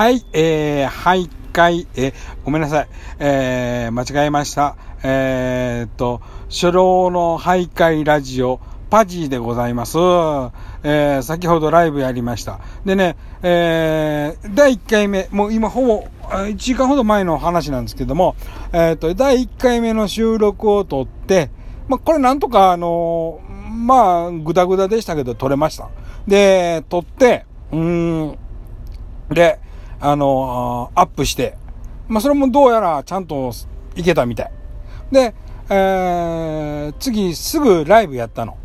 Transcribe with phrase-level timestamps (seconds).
[0.00, 2.88] はい、えー、徘徊、えー、ごめんなさい、
[3.18, 4.78] えー、間違えました。
[5.02, 9.98] えー、っと、初老の徘徊ラジオ、パジーでございます。
[9.98, 12.60] えー、先ほどライブやりました。
[12.86, 18.36] でね、えー、第1回目、もう今ほぼ、1時間ほど前の話なんですけども、
[18.72, 21.50] えっ、と、第1回目の収録を撮って、
[21.88, 25.90] ま、これなんとか、あのー、まあ、ぐだぐだでしたけど、撮れました。
[26.26, 28.38] で、撮って、うん、
[29.28, 29.60] で、
[30.00, 31.56] あの、アップして、
[32.08, 33.52] まあ、それもどうやらちゃんと
[33.94, 34.52] いけたみたい。
[35.12, 35.34] で、
[35.68, 38.56] えー、次すぐライブやったの。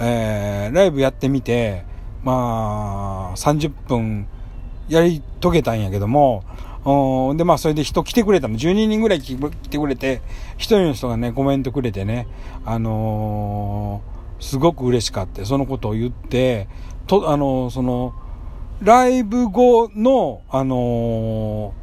[0.00, 1.84] えー、ライブやってみて、
[2.22, 4.28] まあ、30分
[4.88, 6.44] やり遂げたんやけども、
[7.36, 8.54] で、まあ、それで人来てくれたの。
[8.54, 10.22] 12人ぐらい来てくれて、
[10.56, 12.26] 1人の人がね、コメントくれてね、
[12.64, 15.44] あのー、すごく嬉しかった。
[15.44, 16.68] そのことを言って、
[17.06, 18.14] と、あのー、その、
[18.82, 21.74] ライブ後の、あの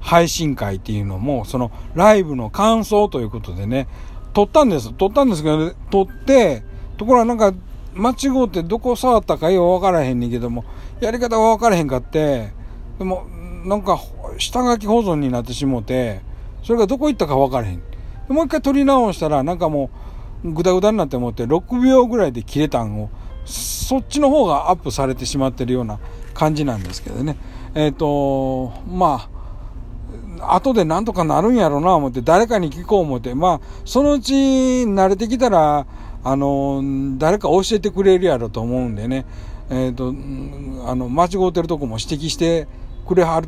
[0.00, 3.86] ー、配信会っていうのも、その、ライブの感想ということでね、
[4.32, 4.92] 撮ったんです。
[4.94, 6.62] 撮ったんですけど、ね、撮って、
[6.96, 7.52] ところがなんか、
[7.94, 10.64] 間違うてどこ触ったかよう分からへんねんけども、
[11.00, 12.52] やり方は分からへんかって、
[12.98, 13.26] でも、
[13.64, 14.00] なんか、
[14.38, 16.20] 下書き保存になってしもて、
[16.62, 17.82] それがどこ行ったか分からへん。
[18.28, 19.90] もう一回撮り直したら、なんかも
[20.44, 23.10] う、ぐだぐだになって思って、6秒ぐらいで切れたんを、
[23.44, 25.98] そっちの方がアップされてしまってるような
[26.38, 27.36] 感じなんですけどね。
[27.74, 29.28] えっ、ー、と、ま
[30.40, 35.84] あ、後でなんとかなるんやろうな思って、誰かに聞こう思って、まあ、そのうち慣れてきたら、
[36.22, 36.80] あの、
[37.18, 39.26] 誰か教えてくれるやろと思うんでね、
[39.68, 40.14] えっ、ー、と、
[40.88, 42.68] あの、間違うてるとこも指摘して
[43.04, 43.42] くれはっ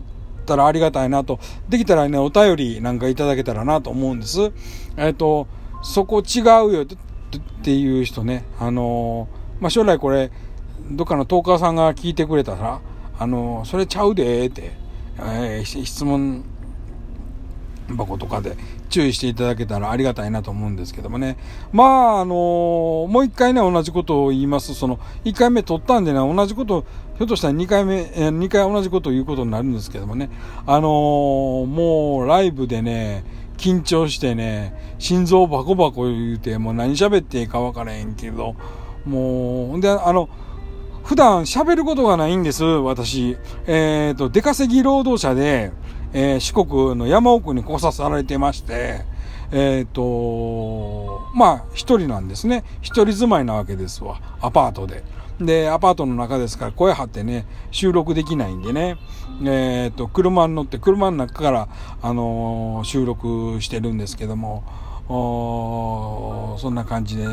[0.45, 1.39] たらありがたいなと、
[1.69, 4.51] できたらね、お便りなんかいただけたらなと思うんです。
[4.97, 5.47] えっ、ー、と、
[5.83, 6.45] そこ違う
[6.75, 6.87] よっ
[7.63, 9.29] ていう人ね、あの、
[9.61, 10.33] まあ、将来これ、
[10.91, 12.81] どっかのトーカーさんが聞いてくれたら、
[13.19, 14.73] あの、それちゃうでって、
[15.19, 16.45] えー、質問
[17.97, 18.57] 箱とかで
[18.89, 21.37] 注意していただけたらありがたいなと思うんですけどもね。
[21.73, 24.75] まあ、あのー、もう一回ね、同じことを言います。
[24.75, 26.85] その、一回目取ったんでね、同じこと、
[27.17, 30.31] ひょっとしたら二回目、えー、二回同じことを言うことになるんですけどもね。
[30.67, 33.25] あのー、もう、ライブでね、
[33.57, 38.57] 緊張してね、心臓バコバコ言うて、もう何喋っていいか分からへんけど、
[39.05, 40.29] もう、で、あの、
[41.05, 43.37] 普段喋ることがないんです、私。
[43.67, 45.73] えっ、ー、と、出稼ぎ労働者で、
[46.13, 49.05] えー、四国の山奥に来さされてまして、
[49.53, 52.65] えっ、ー、と、まあ、一人なんですね。
[52.81, 54.21] 一人住まいなわけですわ。
[54.41, 55.03] アパートで。
[55.41, 58.97] で、アパートの中ですから声張ってね、収録できないんでね、
[59.43, 61.69] えっ、ー、と、車に乗って、車の中から、
[62.03, 64.63] あのー、収録してるんですけども、
[66.61, 67.27] そんな感じで、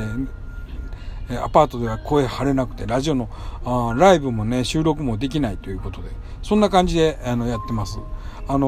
[1.35, 3.29] アパートでは声張れなくて、ラジオの
[3.65, 6.09] あライブもね、収録もできないということで、
[6.41, 7.99] そんな感じであのやってます。
[8.49, 8.67] あの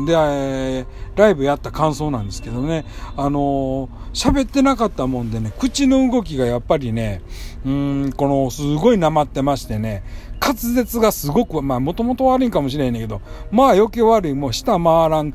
[0.00, 2.84] ー、で、ライブやった感想なんですけどね、
[3.16, 7.22] あのー、喋ってなかったもんでね、口の動きがやっぱりね、
[7.64, 10.02] うん、この、すごいなまってましてね、
[10.40, 13.20] 滑舌がすごく、まあ、もともと悪いかもしれんねんけど、
[13.52, 15.32] まあ余計悪い、もう舌回らん、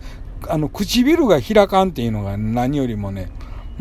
[0.49, 3.29] あの、唇が開かんっていうのが何よりもね、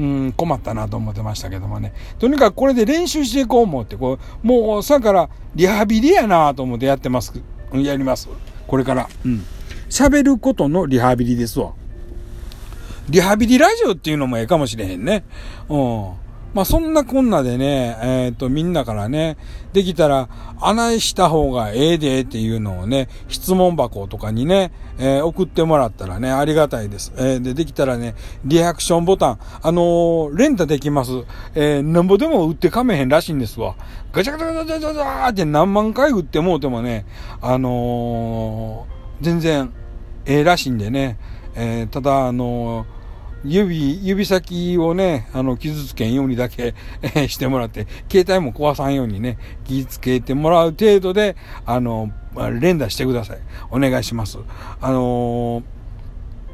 [0.01, 1.93] うん、困ったなと思ってましたけどもね。
[2.19, 7.35] とにかくこれで練習していこう思って、こう、もう、さからリハビリやなと思ってやってます。
[7.75, 8.29] やります。
[8.67, 9.09] これから。
[9.27, 9.45] うん。
[9.91, 11.75] 喋ることのリハビリですわ。
[13.11, 15.25] リハビリラジオっていうのもええかもしれへんね。
[15.69, 16.13] うん。
[16.53, 19.37] まあそんなこんなでね、えっ、ー、とみんなからね、
[19.73, 20.29] できたら
[20.61, 27.13] 穴した方がええでっていうのをね、質問箱とかにね、えー、送ってもらったらね、ありがたいです。
[27.17, 31.13] えー、で、できたらね、リアクションボタン、あのー、レンタできます。
[31.55, 33.77] えー、なんぼでも売ってかめへんらしいんですわ。
[34.13, 37.07] ガチャガチャガチャガチャガチャって何万回売ってもうてもね、
[37.41, 38.87] あの、
[39.21, 39.73] 全然、
[40.27, 41.19] ええらしいんでね、
[41.55, 43.00] えー、ただ、あのー
[43.45, 46.75] 指、指先をね、あの、傷つけんようにだけ、
[47.29, 52.11] してもらって、携帯も壊さんようにね、気つけてもらう程度で、あの、
[52.61, 53.39] 連打してください。
[53.71, 54.39] お願いします。
[54.81, 55.63] あのー、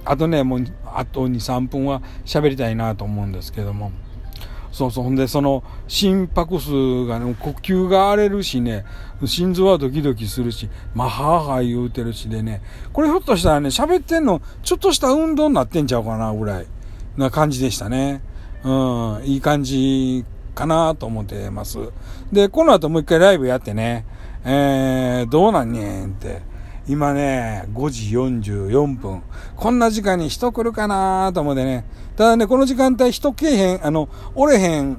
[0.05, 3.91] あとね、もう、あと2、3分は喋りたいなと思うんですけども。
[4.77, 5.05] そうそう。
[5.05, 8.85] ほんで、その、心拍数がね、呼吸が荒れるしね、
[9.25, 12.61] 心臓はドキドキするし、まあ、はぁはぁ言うてるしでね、
[12.93, 16.67] これひょっとしたらね、喋ってんの、ちょっとした運動になってんちゃうかな、ぐらい。
[17.17, 18.21] な感じでしたね。
[18.65, 18.71] う
[19.21, 20.25] ん、いい感じ
[20.55, 21.79] かなと思ってます。
[22.33, 24.05] で、この後もう一回ライブやってね、
[24.45, 26.43] えー、どうなんねんって。
[26.89, 29.23] 今ね、5時44分。
[29.57, 31.85] こんな時間に人来るかなと思ってね。
[32.17, 34.99] ただね、この時間帯人来えへん、あの、おれへん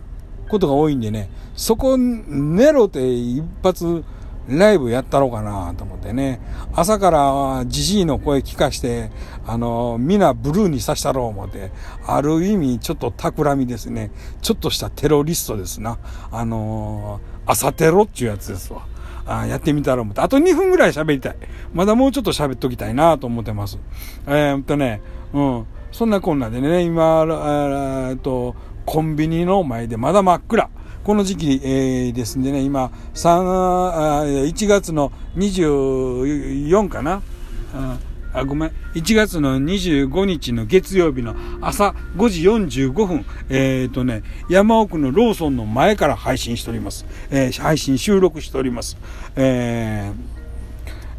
[0.49, 4.03] ことが多いんでね、そこ、寝ろって一発、
[4.47, 6.39] ライブやったろうかなと思ってね。
[6.73, 9.11] 朝からじじいの声聞かして、
[9.45, 11.71] あの、皆ブルーにさしたろう思って、
[12.05, 14.11] ある意味ちょっと企みですね。
[14.41, 15.97] ちょっとしたテロリストですな。
[16.31, 18.85] あの朝テロっていうやつですわ。
[19.25, 20.21] あやってみたら思って。
[20.21, 21.35] あと2分ぐらい喋りたい。
[21.73, 23.77] まだもうちょっと喋っときたいなと思ってます。
[24.25, 25.01] えー、っとね、
[25.33, 25.65] うん。
[25.91, 27.25] そんなこんなでね、今、
[28.09, 28.55] えっと、
[28.85, 30.69] コンビニの前でまだ真っ暗。
[31.07, 37.21] この時期、えー、ですんでね、今、3、1月の24かな。
[38.33, 38.71] あ、ごめん。
[38.93, 42.41] 1月の25日の月曜日の朝5時
[42.81, 47.05] 45分、えっ、ー、とね、山奥のローソンの前から配信しております。
[47.31, 48.97] えー、配信収録しております。
[49.37, 50.36] えー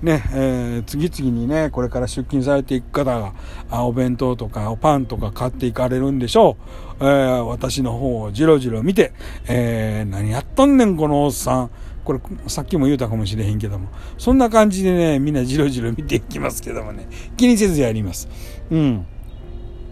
[0.03, 3.33] ね、えー、次々にね、これから出勤されていく方が、
[3.71, 6.57] あお弁当とかおパンとか買っていかれるんでしょ
[7.01, 7.05] う。
[7.05, 9.13] えー、私の方をじろじろ見て、
[9.49, 11.71] えー、何やっとんねん、このおっさん。
[12.05, 13.89] これ、さっきも言うたかもしれへんけども。
[14.17, 17.09] そんな感じでね、みんなじろじろ見ていきますけどもね。
[17.37, 18.29] 気にせずやります。
[18.71, 19.07] うん。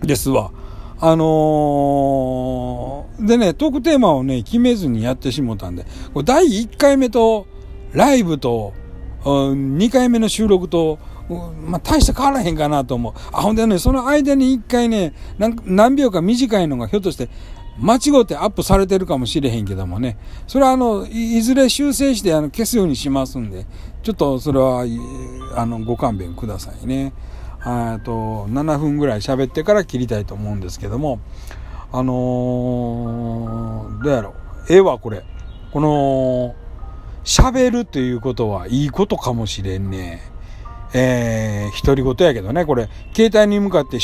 [0.03, 0.53] ですわ。
[0.99, 7.47] あのー、でね、トークテーマをね、決めずにやってしもたんで、これ第1回目と、
[7.93, 8.73] ライブと、
[9.27, 10.99] 2回目の収録と、
[11.67, 13.13] まあ、大して変わらへんかなと思う。
[13.33, 17.29] あ、ほんでね、その間に1回ね、何秒か短いのがひょっとして
[17.79, 20.17] 間違ってアップされてるかもしれへんけどもね。
[20.47, 23.67] それはあの、いずれ修正してあの消すようにしますんで、
[24.03, 24.85] ちょっとそれは、
[25.57, 27.13] あの、ご勘弁くださいね。
[27.61, 31.21] あと、7分ぐらい喋ってから切りたいと思うんですけども、
[31.93, 34.73] あのー、どうやろう。
[34.73, 35.25] ええわ、これ。
[35.73, 36.55] この、
[37.27, 40.23] 喋るということはいいことかもしれんね。
[40.95, 43.99] えー、独り言やけどね、これ、携帯に向かって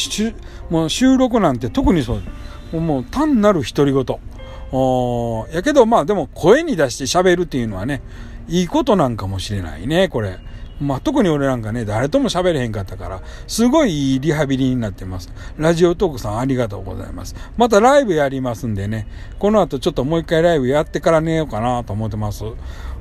[0.68, 2.18] もう収録なんて特にそ
[2.72, 4.04] う、もう単なる独り言。
[4.72, 8.02] おやけど、まあでも声に出して喋るっていうのはね、
[8.48, 10.38] いいことなんかもしれないね、これ。
[10.82, 15.32] まあ、特に俺なんかね、誰とも喋れへんかったから、すごいいいリハビリになってます。
[15.56, 17.34] ラジオトークさんありがとうございます。
[17.56, 19.06] またライブやりますんでね、
[19.38, 22.44] この後ちょっともう一回ライブやってから寝ようかなと思ってます。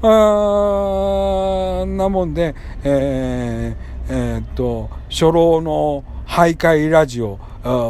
[0.01, 7.39] あーなもんで、えー、えー、っと、初老の徘徊ラジオ、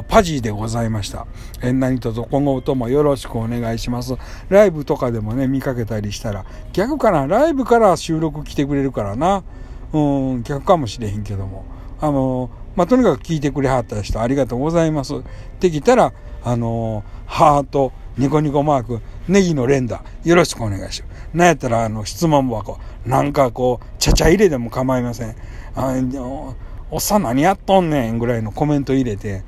[0.08, 1.28] パジーでございました。
[1.62, 4.16] え何卒今後ともよろしくお願いします。
[4.50, 9.44] ライブとかでもね、見かけたりしたら、逆かな、ライブから収録来てくれるからな。
[9.94, 10.00] う
[10.38, 11.66] ん、逆かもしれへんけども。
[12.00, 15.14] あの、まあ、とにかく聞いてくれはった人ありがとうございます。
[15.60, 21.30] できたら、あの、ハート、ニコニコマーク、ネギの連打、よろしくお願いします。
[21.34, 25.36] なんやったら、あの、質問箱、なんかこう、ちゃちゃ入れでも構いません。
[25.76, 26.56] あの
[26.90, 29.44] おっさん何やっとんねんぐらいのコメント入れて、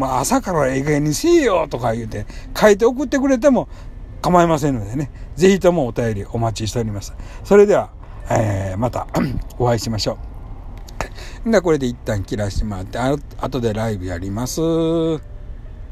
[0.00, 2.24] 朝からええ加にせえよとか言うて、
[2.56, 3.68] 書いて送ってくれても
[4.22, 7.14] 構いませんのでね、ぜひともお便りお待ちしております。
[7.42, 7.90] それでは、
[8.30, 9.06] えー、また
[9.58, 10.18] お会いしましょ
[11.46, 11.50] う。
[11.50, 14.60] でこれで一旦切らしてもらって、あ後でライブやります。